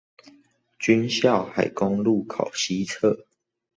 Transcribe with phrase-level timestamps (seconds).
[0.79, 3.25] 軍校海功路口西側